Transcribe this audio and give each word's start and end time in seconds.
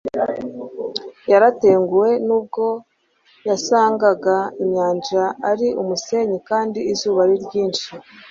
Yaratenguwe 1.31 2.09
nubwo 2.27 2.65
yasangaga 3.47 4.35
inyanja 4.63 5.23
ari 5.49 5.67
umusenyi 5.81 6.37
kandi 6.49 6.79
izuba 6.91 7.19
ari 7.25 7.35
ryinshi. 7.45 7.87